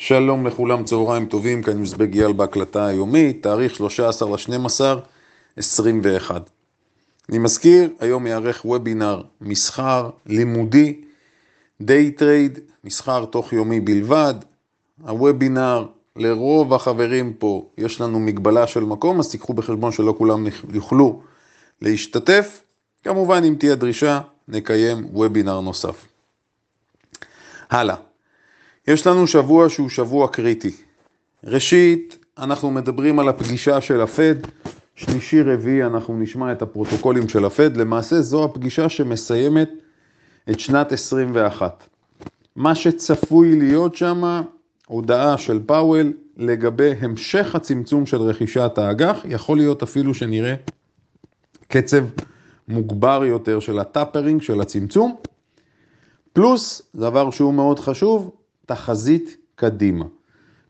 [0.00, 4.80] שלום לכולם, צהריים טובים, כאן מזבג אייל בהקלטה היומית, תאריך 13 ל-12,
[5.56, 6.50] 21.
[7.28, 11.00] אני מזכיר, היום יארך וובינר מסחר לימודי,
[11.80, 14.34] day trade, מסחר תוך יומי בלבד.
[15.02, 15.86] הוובינר,
[16.16, 21.22] לרוב החברים פה יש לנו מגבלה של מקום, אז תיקחו בחשבון שלא כולם יוכלו
[21.82, 22.62] להשתתף.
[23.04, 26.06] כמובן, אם תהיה דרישה, נקיים וובינר נוסף.
[27.70, 28.07] הלאה.
[28.88, 30.70] יש לנו שבוע שהוא שבוע קריטי.
[31.44, 34.34] ראשית, אנחנו מדברים על הפגישה של הפד,
[34.94, 39.70] שלישי רביעי אנחנו נשמע את הפרוטוקולים של הפד, למעשה זו הפגישה שמסיימת
[40.50, 41.86] את שנת 21.
[42.56, 44.42] מה שצפוי להיות שם,
[44.86, 50.54] הודעה של פאוול לגבי המשך הצמצום של רכישת האג"ח, יכול להיות אפילו שנראה
[51.68, 52.04] קצב
[52.68, 55.16] מוגבר יותר של ה tapering, של הצמצום,
[56.32, 58.30] פלוס, דבר שהוא מאוד חשוב,
[58.68, 60.04] תחזית קדימה.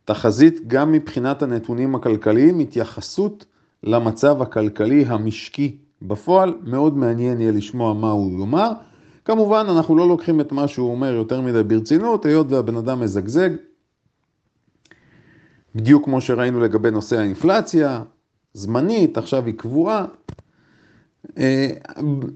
[0.04, 3.44] תחזית גם מבחינת הנתונים הכלכליים, התייחסות
[3.82, 8.72] למצב הכלכלי המשקי בפועל, מאוד מעניין יהיה לשמוע מה הוא יאמר.
[9.24, 13.50] כמובן, אנחנו לא לוקחים את מה שהוא אומר יותר מדי ברצינות, היות והבן אדם מזגזג,
[15.74, 18.02] בדיוק כמו שראינו לגבי נושא האינפלציה,
[18.54, 20.04] זמנית, עכשיו היא קבועה.
[21.38, 21.70] אה,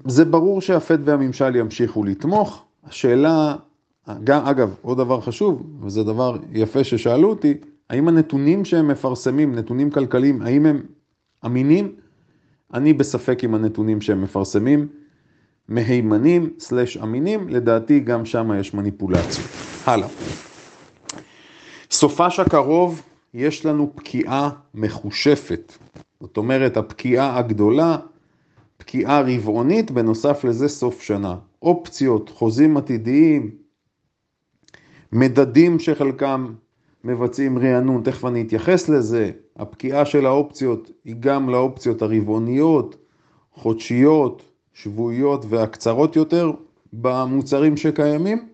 [0.07, 3.55] זה ברור שהפד והממשל ימשיכו לתמוך, השאלה
[4.23, 7.53] גם, אגב, עוד דבר חשוב, וזה דבר יפה ששאלו אותי,
[7.89, 10.81] האם הנתונים שהם מפרסמים, נתונים כלכליים, האם הם
[11.45, 11.95] אמינים?
[12.73, 14.87] אני בספק עם הנתונים שהם מפרסמים,
[15.67, 19.47] מהימנים סלש אמינים, לדעתי גם שם יש מניפולציות.
[19.85, 20.07] הלאה.
[21.91, 23.01] סופש הקרוב
[23.33, 25.73] יש לנו פקיעה מחושפת.
[26.21, 27.97] זאת אומרת, הפקיעה הגדולה,
[28.77, 31.35] פקיעה רבעונית, בנוסף לזה סוף שנה.
[31.61, 33.51] אופציות, חוזים עתידיים,
[35.13, 36.53] מדדים שחלקם
[37.03, 42.95] מבצעים רענון, תכף אני אתייחס לזה, הפקיעה של האופציות היא גם לאופציות הרבעוניות,
[43.53, 46.51] חודשיות, שבועיות והקצרות יותר
[46.93, 48.47] במוצרים שקיימים,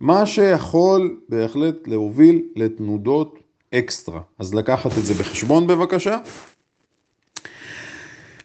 [0.00, 3.38] מה שיכול בהחלט להוביל לתנודות
[3.74, 4.20] אקסטרה.
[4.38, 6.18] אז לקחת את זה בחשבון בבקשה.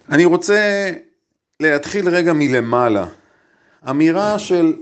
[0.09, 0.91] אני רוצה
[1.59, 3.07] להתחיל רגע מלמעלה.
[3.89, 4.73] אמירה של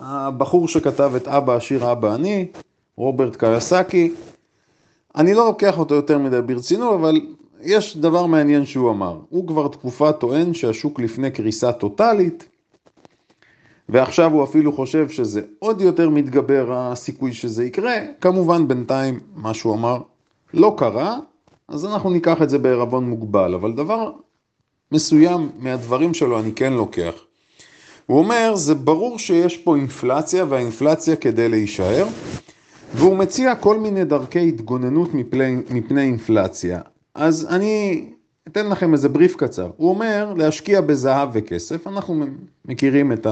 [0.00, 2.46] הבחור שכתב את אבא עשיר אבא אני,
[2.96, 4.12] רוברט קייסקי,
[5.16, 7.20] אני לא לוקח אותו יותר מדי ברצינות, אבל
[7.60, 9.18] יש דבר מעניין שהוא אמר.
[9.28, 12.48] הוא כבר תקופה טוען שהשוק לפני קריסה טוטאלית,
[13.88, 17.94] ועכשיו הוא אפילו חושב שזה עוד יותר מתגבר הסיכוי שזה יקרה.
[18.20, 19.98] כמובן בינתיים מה שהוא אמר
[20.54, 21.18] לא קרה,
[21.68, 24.12] אז אנחנו ניקח את זה בערבון מוגבל, אבל דבר
[24.92, 27.12] מסוים מהדברים שלו אני כן לוקח.
[28.10, 32.06] הוא אומר, זה ברור שיש פה אינפלציה, והאינפלציה כדי להישאר,
[32.94, 36.80] והוא מציע כל מיני דרכי התגוננות מפני, מפני אינפלציה.
[37.14, 38.04] אז אני
[38.48, 39.70] אתן לכם איזה בריף קצר.
[39.76, 42.24] הוא אומר להשקיע בזהב וכסף, אנחנו
[42.64, 43.26] מכירים את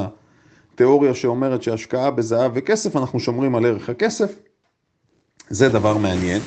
[0.75, 4.35] התיאוריה שאומרת שהשקעה בזהב וכסף, אנחנו שומרים על ערך הכסף,
[5.51, 6.41] זה דבר מעניין,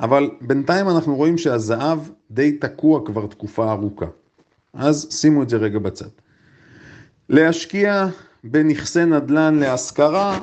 [0.00, 1.98] אבל בינתיים אנחנו רואים שהזהב
[2.30, 4.06] די תקוע כבר תקופה ארוכה.
[4.72, 6.23] אז שימו את זה רגע בצד.
[7.28, 8.06] להשקיע
[8.44, 10.38] בנכסי נדל"ן להשכרה,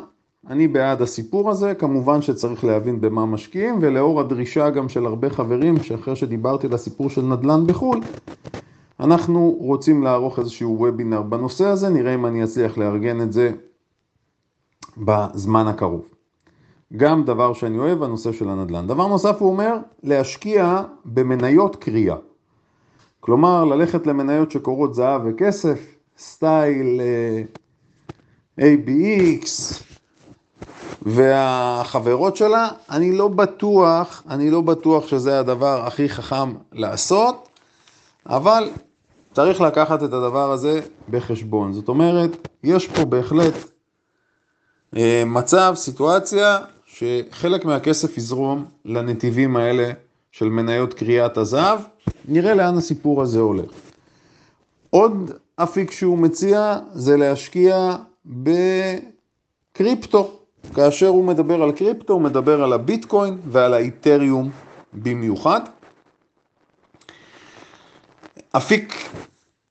[0.47, 5.83] אני בעד הסיפור הזה, כמובן שצריך להבין במה משקיעים, ולאור הדרישה גם של הרבה חברים,
[5.83, 8.01] שאחרי שדיברתי על הסיפור של נדל"ן בחו"ל,
[8.99, 13.51] אנחנו רוצים לערוך איזשהו וובינר בנושא הזה, נראה אם אני אצליח לארגן את זה
[14.97, 16.07] בזמן הקרוב.
[16.97, 18.87] גם דבר שאני אוהב, הנושא של הנדל"ן.
[18.87, 22.15] דבר נוסף הוא אומר, להשקיע במניות קריאה.
[23.19, 25.90] כלומר, ללכת למניות שקורות זהב וכסף,
[26.21, 27.43] סטייל אה,
[28.59, 29.47] ABX
[31.01, 37.49] והחברות שלה, אני לא בטוח, אני לא בטוח שזה הדבר הכי חכם לעשות,
[38.25, 38.69] אבל
[39.33, 41.73] צריך לקחת את הדבר הזה בחשבון.
[41.73, 43.53] זאת אומרת, יש פה בהחלט
[44.95, 49.91] uh, מצב, סיטואציה, שחלק מהכסף יזרום לנתיבים האלה
[50.31, 51.79] של מניות קריאת הזהב,
[52.25, 53.71] נראה לאן הסיפור הזה הולך.
[54.89, 57.95] עוד אפיק שהוא מציע זה להשקיע
[59.75, 60.37] בקריפטו.
[60.75, 64.49] כאשר הוא מדבר על קריפטו, הוא מדבר על הביטקוין ועל האיתריום
[64.93, 65.61] במיוחד.
[68.51, 68.93] אפיק,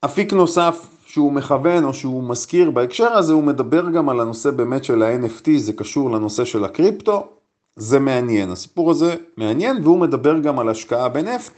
[0.05, 4.85] אפיק נוסף שהוא מכוון או שהוא מזכיר בהקשר הזה, הוא מדבר גם על הנושא באמת
[4.85, 7.29] של ה-NFT, זה קשור לנושא של הקריפטו,
[7.77, 11.53] זה מעניין, הסיפור הזה מעניין, והוא מדבר גם על השקעה בנפט.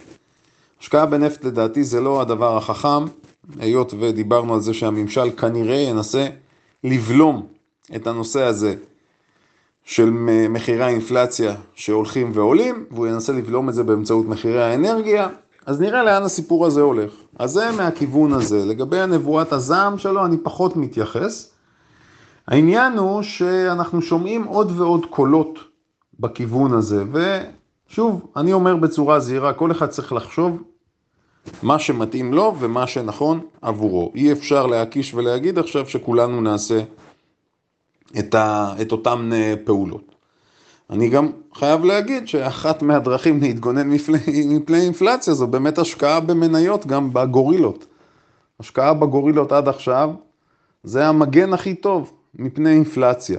[0.81, 3.05] השקעה בנפט לדעתי זה לא הדבר החכם,
[3.59, 6.27] היות ודיברנו על זה שהממשל כנראה ינסה
[6.85, 7.47] לבלום
[7.97, 8.75] את הנושא הזה
[9.85, 10.11] של
[10.51, 15.29] מחירי האינפלציה שהולכים ועולים, והוא ינסה לבלום את זה באמצעות מחירי האנרגיה,
[15.67, 17.13] אז נראה לאן הסיפור הזה הולך.
[17.39, 18.65] אז זה מהכיוון הזה.
[18.65, 21.51] לגבי הנבואת הזעם שלו, אני פחות מתייחס.
[22.49, 25.59] העניין הוא שאנחנו שומעים עוד ועוד קולות
[26.21, 30.63] בכיוון הזה, ושוב, אני אומר בצורה זהירה, כל אחד צריך לחשוב
[31.63, 34.13] מה שמתאים לו ומה שנכון עבורו.
[34.15, 36.81] אי אפשר להקיש ולהגיד עכשיו שכולנו נעשה
[38.19, 40.15] את, ה, את אותן אה, פעולות.
[40.91, 44.19] אני גם חייב להגיד שאחת מהדרכים להתגונן מפני
[44.75, 47.87] אינפלציה זו באמת השקעה במניות גם בגורילות.
[48.61, 50.11] השקעה בגורילות עד עכשיו
[50.83, 53.39] זה המגן הכי טוב מפני אינפלציה.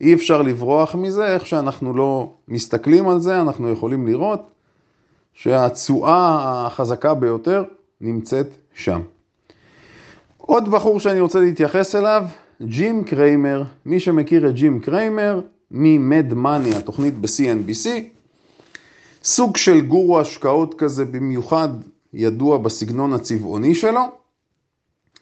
[0.00, 4.53] אי אפשר לברוח מזה, איך שאנחנו לא מסתכלים על זה, אנחנו יכולים לראות
[5.34, 7.64] שהתשואה החזקה ביותר
[8.00, 9.00] נמצאת שם.
[10.38, 12.24] עוד בחור שאני רוצה להתייחס אליו,
[12.62, 15.40] ג'ים קריימר, מי שמכיר את ג'ים קריימר,
[15.70, 17.88] ממד מאני, התוכנית ב-CNBC,
[19.24, 21.68] סוג של גורו השקעות כזה במיוחד
[22.12, 24.00] ידוע בסגנון הצבעוני שלו,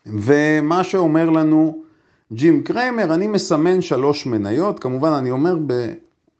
[0.06, 1.82] ומה שאומר לנו
[2.32, 5.56] ג'ים קריימר, אני מסמן שלוש מניות, כמובן אני אומר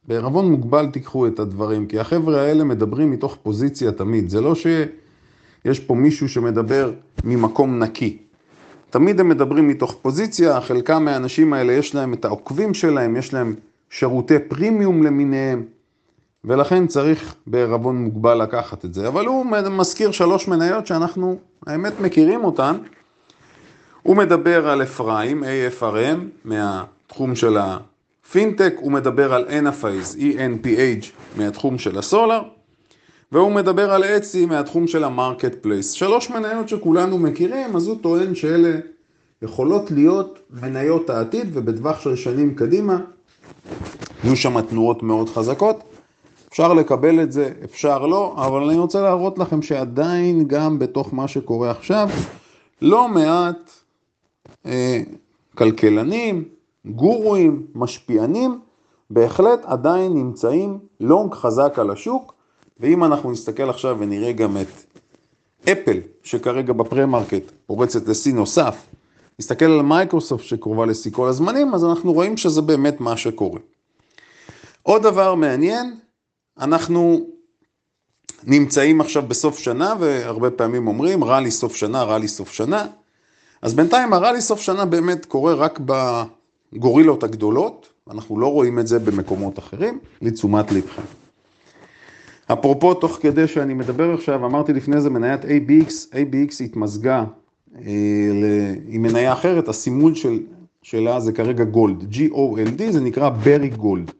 [0.07, 5.79] בערבון מוגבל תיקחו את הדברים, כי החבר'ה האלה מדברים מתוך פוזיציה תמיד, זה לא שיש
[5.79, 6.91] פה מישהו שמדבר
[7.23, 8.17] ממקום נקי.
[8.89, 13.55] תמיד הם מדברים מתוך פוזיציה, חלקם מהאנשים האלה יש להם את העוקבים שלהם, יש להם
[13.89, 15.63] שירותי פרימיום למיניהם,
[16.45, 19.07] ולכן צריך בערבון מוגבל לקחת את זה.
[19.07, 22.75] אבל הוא מזכיר שלוש מניות שאנחנו, האמת, מכירים אותן.
[24.03, 27.57] הוא מדבר על אפרים, AFRM, מהתחום של
[28.33, 31.05] הפינטק, הוא מדבר על NFIs, ENPH,
[31.37, 32.41] מהתחום של הסולר,
[33.31, 35.91] והוא מדבר על Etsy מהתחום של ה marketplace.
[35.91, 38.79] שלוש מניות שכולנו מכירים, אז הוא טוען שאלה
[39.41, 42.97] יכולות להיות מניות העתיד, ובטווח של שנים קדימה
[44.23, 45.83] יהיו שם תנועות מאוד חזקות.
[46.49, 51.27] אפשר לקבל את זה, אפשר לא, אבל אני רוצה להראות לכם שעדיין גם בתוך מה
[51.27, 52.09] שקורה עכשיו,
[52.81, 53.71] לא מעט
[54.65, 55.01] אה,
[55.55, 56.43] כלכלנים,
[56.85, 58.59] גורואים, משפיענים,
[59.09, 62.33] בהחלט עדיין נמצאים long חזק על השוק,
[62.79, 64.67] ואם אנחנו נסתכל עכשיו ונראה גם את
[65.63, 68.85] אפל, שכרגע ב pre-market פורצת לשיא נוסף,
[69.39, 73.59] נסתכל על מייקרוסופט שקרובה לשיא כל הזמנים, אז אנחנו רואים שזה באמת מה שקורה.
[74.83, 75.95] עוד דבר מעניין,
[76.59, 77.27] אנחנו
[78.43, 82.87] נמצאים עכשיו בסוף שנה, והרבה פעמים אומרים, ראלי סוף שנה, ראלי סוף שנה.
[83.61, 85.79] אז בינתיים הראלי סוף שנה באמת קורה רק
[86.73, 91.01] בגורילות הגדולות, אנחנו לא רואים את זה במקומות אחרים, לתשומת לבכם.
[92.53, 97.23] אפרופו, תוך כדי שאני מדבר עכשיו, אמרתי לפני זה מניית ABX, ABX התמזגה
[97.75, 100.39] אה, עם מניה אחרת, הסימול של,
[100.81, 104.11] שלה זה כרגע גולד, G-O-L-D, זה נקרא ברי גולד.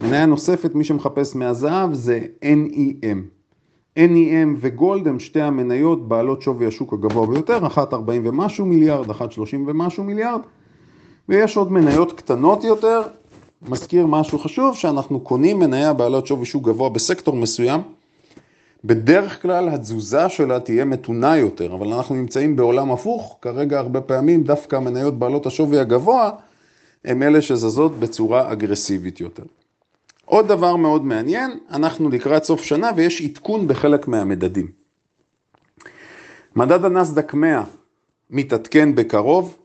[0.00, 3.18] מניה נוספת, מי שמחפש מהזהב, זה NEM.
[3.98, 9.32] NEM וגולד הם שתי המניות בעלות שווי השוק הגבוה ביותר, אחת 40 ומשהו מיליארד, אחת
[9.32, 10.40] 30 ומשהו מיליארד,
[11.28, 13.02] ויש עוד מניות קטנות יותר.
[13.68, 17.80] מזכיר משהו חשוב, שאנחנו קונים מניה בעלות שווי שוק גבוה בסקטור מסוים,
[18.84, 24.42] בדרך כלל התזוזה שלה תהיה מתונה יותר, אבל אנחנו נמצאים בעולם הפוך, כרגע הרבה פעמים
[24.42, 26.30] דווקא המניות בעלות השווי הגבוה,
[27.04, 29.42] הם אלה שזזות בצורה אגרסיבית יותר.
[30.24, 34.66] עוד דבר מאוד מעניין, אנחנו לקראת סוף שנה ויש עדכון בחלק מהמדדים.
[36.56, 37.64] מדד הנסדק 100
[38.30, 39.56] מתעדכן בקרוב,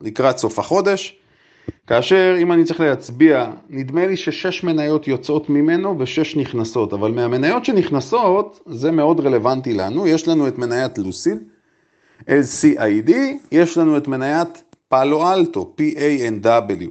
[0.00, 1.16] לקראת סוף החודש,
[1.86, 7.64] כאשר אם אני צריך להצביע, נדמה לי ששש מניות יוצאות ממנו ושש נכנסות, אבל מהמניות
[7.64, 11.38] שנכנסות, זה מאוד רלוונטי לנו, יש לנו את מניית לוסיד,
[12.20, 13.10] LCID,
[13.52, 16.84] יש לנו את מניית פאלו אלטו, PANW.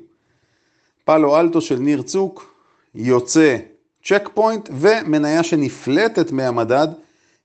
[1.06, 2.56] פאלו אלטו של ניר צוק,
[2.96, 3.58] יוצא
[4.04, 6.88] צ'ק פוינט, ומניה שנפלטת מהמדד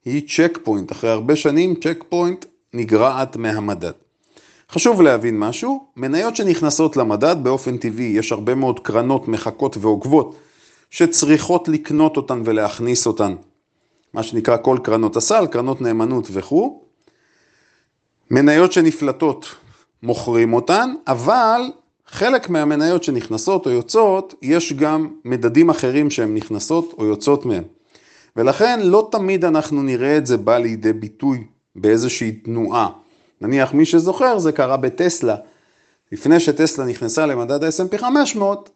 [0.05, 0.93] היא צ'ק פוינט.
[0.93, 3.93] אחרי הרבה שנים צ'ק פוינט נגרעת מהמדד.
[4.71, 10.37] חשוב להבין משהו, מניות שנכנסות למדד באופן טבעי, יש הרבה מאוד קרנות מחכות ועוקבות
[10.91, 13.35] שצריכות לקנות אותן ולהכניס אותן,
[14.15, 16.83] מה שנקרא כל קרנות הסל, קרנות נאמנות וכו'.
[18.31, 19.55] מניות שנפלטות
[20.03, 21.61] מוכרים אותן, אבל
[22.07, 27.65] חלק מהמניות שנכנסות או יוצאות, יש גם מדדים אחרים שהן נכנסות או יוצאות מהם.
[28.37, 31.45] ולכן לא תמיד אנחנו נראה את זה בא לידי ביטוי
[31.77, 32.89] באיזושהי תנועה.
[33.43, 35.37] נניח מי שזוכר, זה קרה בטסלה.
[36.13, 38.71] לפני שטסלה נכנסה למדד ה-S&P 500,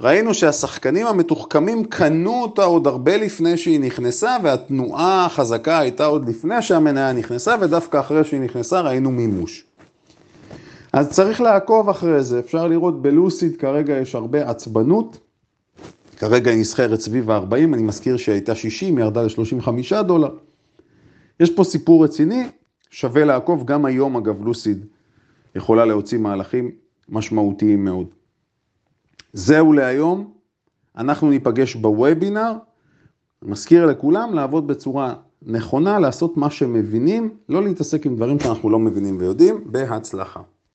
[0.00, 6.62] ראינו שהשחקנים המתוחכמים קנו אותה עוד הרבה לפני שהיא נכנסה, והתנועה החזקה הייתה עוד לפני
[6.62, 9.64] שהמניה נכנסה, ודווקא אחרי שהיא נכנסה ראינו מימוש.
[10.92, 15.18] אז צריך לעקוב אחרי זה, אפשר לראות בלוסיד כרגע יש הרבה עצבנות,
[16.16, 20.34] כרגע היא נסחרת סביב ה-40, אני מזכיר שהייתה 60, ירדה ל-35 דולר.
[21.40, 22.44] יש פה סיפור רציני,
[22.90, 24.86] שווה לעקוב, גם היום אגב לוסיד
[25.54, 26.70] יכולה להוציא מהלכים
[27.08, 28.06] משמעותיים מאוד.
[29.32, 30.32] זהו להיום,
[30.96, 32.52] אנחנו ניפגש בוובינר,
[33.42, 39.16] מזכיר לכולם לעבוד בצורה נכונה, לעשות מה שמבינים, לא להתעסק עם דברים שאנחנו לא מבינים
[39.18, 40.40] ויודעים, בהצלחה.